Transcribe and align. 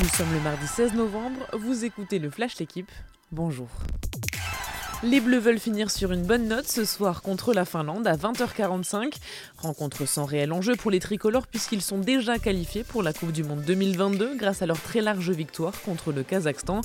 Nous 0.00 0.08
sommes 0.08 0.32
le 0.32 0.40
mardi 0.40 0.66
16 0.66 0.94
novembre, 0.94 1.46
vous 1.52 1.84
écoutez 1.84 2.18
le 2.18 2.30
Flash 2.30 2.58
L'équipe. 2.58 2.90
Bonjour. 3.30 3.68
Les 5.02 5.20
Bleus 5.20 5.38
veulent 5.38 5.58
finir 5.58 5.90
sur 5.90 6.12
une 6.12 6.22
bonne 6.22 6.48
note 6.48 6.66
ce 6.66 6.86
soir 6.86 7.20
contre 7.20 7.52
la 7.52 7.66
Finlande 7.66 8.06
à 8.06 8.16
20h45. 8.16 9.12
Rencontre 9.58 10.06
sans 10.06 10.24
réel 10.24 10.50
enjeu 10.52 10.76
pour 10.76 10.90
les 10.90 10.98
tricolores 10.98 11.46
puisqu'ils 11.46 11.82
sont 11.82 11.98
déjà 11.98 12.38
qualifiés 12.38 12.84
pour 12.84 13.02
la 13.02 13.12
Coupe 13.12 13.32
du 13.32 13.44
Monde 13.44 13.62
2022 13.66 14.36
grâce 14.36 14.62
à 14.62 14.66
leur 14.66 14.80
très 14.80 15.02
large 15.02 15.30
victoire 15.30 15.78
contre 15.82 16.10
le 16.10 16.22
Kazakhstan. 16.22 16.80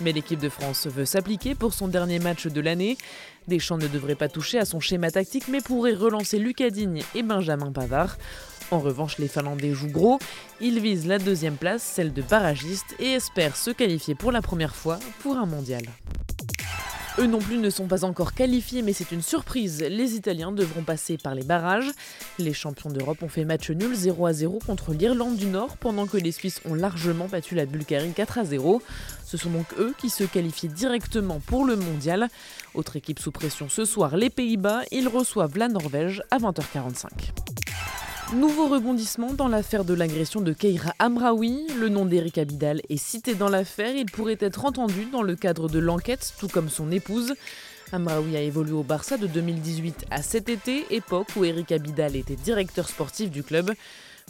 Mais 0.00 0.10
l'équipe 0.10 0.40
de 0.40 0.48
France 0.48 0.88
veut 0.88 1.04
s'appliquer 1.04 1.54
pour 1.54 1.74
son 1.74 1.86
dernier 1.86 2.18
match 2.18 2.48
de 2.48 2.60
l'année. 2.60 2.98
Deschamps 3.46 3.78
ne 3.78 3.86
devrait 3.86 4.16
pas 4.16 4.28
toucher 4.28 4.58
à 4.58 4.64
son 4.64 4.80
schéma 4.80 5.12
tactique 5.12 5.46
mais 5.46 5.60
pourrait 5.60 5.94
relancer 5.94 6.40
Lucas 6.40 6.70
Digne 6.70 7.04
et 7.14 7.22
Benjamin 7.22 7.70
Pavard. 7.70 8.16
En 8.70 8.80
revanche, 8.80 9.18
les 9.18 9.28
Finlandais 9.28 9.72
jouent 9.72 9.88
gros. 9.88 10.18
Ils 10.60 10.80
visent 10.80 11.06
la 11.06 11.18
deuxième 11.18 11.56
place, 11.56 11.82
celle 11.82 12.12
de 12.12 12.22
barragiste, 12.22 12.94
et 12.98 13.12
espèrent 13.12 13.56
se 13.56 13.70
qualifier 13.70 14.14
pour 14.14 14.32
la 14.32 14.42
première 14.42 14.74
fois 14.74 14.98
pour 15.22 15.36
un 15.36 15.46
mondial. 15.46 15.82
Eux 17.18 17.26
non 17.26 17.40
plus 17.40 17.58
ne 17.58 17.68
sont 17.68 17.88
pas 17.88 18.04
encore 18.04 18.32
qualifiés, 18.32 18.82
mais 18.82 18.92
c'est 18.92 19.10
une 19.10 19.22
surprise. 19.22 19.80
Les 19.80 20.14
Italiens 20.14 20.52
devront 20.52 20.82
passer 20.82 21.16
par 21.16 21.34
les 21.34 21.42
barrages. 21.42 21.90
Les 22.38 22.52
champions 22.52 22.90
d'Europe 22.90 23.20
ont 23.24 23.28
fait 23.28 23.44
match 23.44 23.70
nul 23.70 23.92
0 23.92 24.26
à 24.26 24.32
0 24.32 24.60
contre 24.64 24.92
l'Irlande 24.92 25.34
du 25.34 25.46
Nord, 25.46 25.78
pendant 25.78 26.06
que 26.06 26.16
les 26.16 26.30
Suisses 26.30 26.60
ont 26.64 26.74
largement 26.74 27.26
battu 27.26 27.56
la 27.56 27.66
Bulgarie 27.66 28.12
4 28.12 28.38
à 28.38 28.44
0. 28.44 28.82
Ce 29.26 29.36
sont 29.36 29.50
donc 29.50 29.66
eux 29.80 29.94
qui 29.98 30.10
se 30.10 30.22
qualifient 30.22 30.68
directement 30.68 31.40
pour 31.44 31.64
le 31.64 31.74
mondial. 31.74 32.28
Autre 32.74 32.94
équipe 32.94 33.18
sous 33.18 33.32
pression 33.32 33.68
ce 33.68 33.84
soir, 33.84 34.16
les 34.16 34.30
Pays-Bas. 34.30 34.82
Ils 34.92 35.08
reçoivent 35.08 35.58
la 35.58 35.66
Norvège 35.66 36.22
à 36.30 36.38
20h45. 36.38 37.08
Nouveau 38.34 38.68
rebondissement 38.68 39.32
dans 39.32 39.48
l'affaire 39.48 39.86
de 39.86 39.94
l'agression 39.94 40.42
de 40.42 40.52
Keira 40.52 40.92
Amraoui. 40.98 41.66
Le 41.80 41.88
nom 41.88 42.04
d'Eric 42.04 42.36
Abidal 42.36 42.82
est 42.90 42.98
cité 42.98 43.34
dans 43.34 43.48
l'affaire. 43.48 43.96
Il 43.96 44.04
pourrait 44.04 44.36
être 44.40 44.66
entendu 44.66 45.06
dans 45.06 45.22
le 45.22 45.34
cadre 45.34 45.66
de 45.66 45.78
l'enquête, 45.78 46.34
tout 46.38 46.46
comme 46.46 46.68
son 46.68 46.90
épouse. 46.92 47.32
Amraoui 47.90 48.36
a 48.36 48.42
évolué 48.42 48.72
au 48.72 48.82
Barça 48.82 49.16
de 49.16 49.26
2018 49.26 50.04
à 50.10 50.20
cet 50.20 50.50
été, 50.50 50.84
époque 50.90 51.28
où 51.36 51.44
Eric 51.44 51.72
Abidal 51.72 52.16
était 52.16 52.36
directeur 52.36 52.90
sportif 52.90 53.30
du 53.30 53.42
club. 53.42 53.72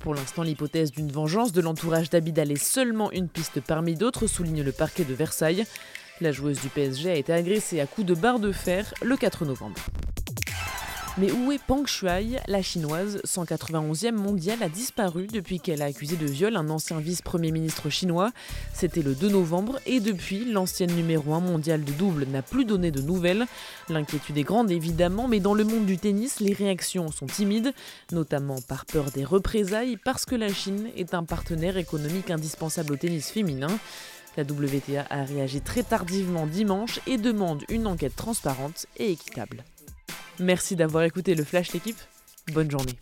Pour 0.00 0.14
l'instant, 0.14 0.42
l'hypothèse 0.42 0.92
d'une 0.92 1.10
vengeance 1.10 1.52
de 1.52 1.62
l'entourage 1.62 2.10
d'Abidal 2.10 2.52
est 2.52 2.62
seulement 2.62 3.10
une 3.12 3.28
piste 3.28 3.62
parmi 3.62 3.94
d'autres, 3.94 4.26
souligne 4.26 4.62
le 4.62 4.72
parquet 4.72 5.04
de 5.04 5.14
Versailles. 5.14 5.64
La 6.20 6.32
joueuse 6.32 6.60
du 6.60 6.68
PSG 6.68 7.10
a 7.10 7.14
été 7.14 7.32
agressée 7.32 7.80
à 7.80 7.86
coups 7.86 8.06
de 8.06 8.14
barre 8.14 8.40
de 8.40 8.52
fer 8.52 8.92
le 9.02 9.16
4 9.16 9.46
novembre. 9.46 9.80
Mais 11.18 11.32
où 11.32 11.50
est 11.50 11.58
Peng 11.58 11.86
Shuai? 11.86 12.38
La 12.46 12.60
chinoise, 12.60 13.22
191e 13.26 14.12
mondiale, 14.12 14.62
a 14.62 14.68
disparu 14.68 15.26
depuis 15.26 15.60
qu'elle 15.60 15.80
a 15.80 15.86
accusé 15.86 16.16
de 16.16 16.26
viol 16.26 16.56
un 16.56 16.68
ancien 16.68 17.00
vice-premier 17.00 17.52
ministre 17.52 17.88
chinois. 17.88 18.32
C'était 18.74 19.00
le 19.00 19.14
2 19.14 19.30
novembre 19.30 19.80
et 19.86 20.00
depuis, 20.00 20.44
l'ancienne 20.44 20.94
numéro 20.94 21.32
1 21.32 21.40
mondiale 21.40 21.84
de 21.84 21.92
double 21.92 22.26
n'a 22.26 22.42
plus 22.42 22.66
donné 22.66 22.90
de 22.90 23.00
nouvelles. 23.00 23.46
L'inquiétude 23.88 24.36
est 24.36 24.42
grande 24.42 24.70
évidemment, 24.70 25.26
mais 25.26 25.40
dans 25.40 25.54
le 25.54 25.64
monde 25.64 25.86
du 25.86 25.96
tennis, 25.96 26.40
les 26.40 26.52
réactions 26.52 27.10
sont 27.10 27.26
timides, 27.26 27.72
notamment 28.12 28.60
par 28.60 28.84
peur 28.84 29.10
des 29.10 29.24
représailles, 29.24 29.96
parce 29.96 30.26
que 30.26 30.34
la 30.34 30.52
Chine 30.52 30.90
est 30.98 31.14
un 31.14 31.24
partenaire 31.24 31.78
économique 31.78 32.30
indispensable 32.30 32.92
au 32.92 32.96
tennis 32.96 33.30
féminin. 33.30 33.78
La 34.36 34.42
WTA 34.42 35.06
a 35.08 35.24
réagi 35.24 35.62
très 35.62 35.82
tardivement 35.82 36.46
dimanche 36.46 37.00
et 37.06 37.16
demande 37.16 37.64
une 37.70 37.86
enquête 37.86 38.16
transparente 38.16 38.84
et 38.98 39.12
équitable. 39.12 39.64
Merci 40.38 40.76
d'avoir 40.76 41.04
écouté 41.04 41.34
le 41.34 41.44
Flash 41.44 41.72
l'équipe. 41.72 41.98
Bonne 42.52 42.70
journée. 42.70 42.94